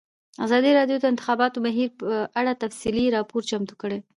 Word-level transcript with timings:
ازادي 0.45 0.71
راډیو 0.79 0.97
د 0.99 1.01
د 1.05 1.09
انتخاباتو 1.13 1.63
بهیر 1.65 1.89
په 1.99 2.09
اړه 2.39 2.59
تفصیلي 2.63 3.05
راپور 3.15 3.41
چمتو 3.51 3.75
کړی. 3.81 3.99